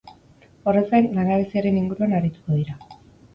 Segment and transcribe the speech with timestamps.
[0.71, 2.81] Horrez gain, langabeziaren inguruan arituko dira.